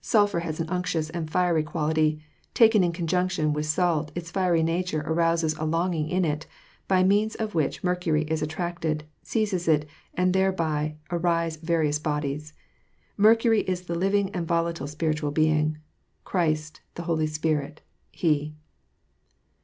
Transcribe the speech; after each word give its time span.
Sulphur 0.00 0.40
has 0.40 0.58
an 0.58 0.68
unc 0.70 0.86
tioQS 0.86 1.08
and 1.14 1.30
fiery 1.30 1.62
quality; 1.62 2.20
taken 2.52 2.82
in 2.82 2.90
conjunction 2.90 3.52
with 3.52 3.64
salt, 3.66 4.10
its 4.16 4.28
fiery 4.28 4.64
nature 4.64 5.04
arouses 5.06 5.54
a 5.56 5.64
longing 5.64 6.08
in 6.08 6.24
it, 6.24 6.48
by 6.88 7.04
means 7.04 7.36
of 7.36 7.54
which 7.54 7.84
mercury 7.84 8.22
is 8.24 8.42
attracted, 8.42 9.04
seizes 9.22 9.68
it, 9.68 9.88
and 10.14 10.34
thereby 10.34 10.96
ari^ 11.10 11.60
various 11.62 12.00
bodies. 12.00 12.54
Mercury 13.16 13.60
is 13.70 13.82
the 13.82 13.94
living 13.94 14.30
and 14.34 14.48
volatile, 14.48 14.88
spiritual 14.88 15.30
being,— 15.30 15.78
Christ, 16.24 16.80
the 16.96 17.02
Holy 17.04 17.28
Spirit, 17.28 17.80
Be. 18.20 18.56